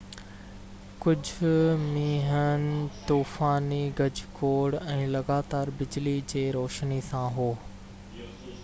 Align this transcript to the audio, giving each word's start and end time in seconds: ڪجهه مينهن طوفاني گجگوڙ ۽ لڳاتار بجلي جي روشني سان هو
ڪجهه 1.03 1.51
مينهن 1.81 2.65
طوفاني 3.11 3.81
گجگوڙ 4.01 4.79
۽ 4.97 5.05
لڳاتار 5.19 5.75
بجلي 5.83 6.17
جي 6.35 6.45
روشني 6.59 7.01
سان 7.13 7.31
هو 7.39 7.49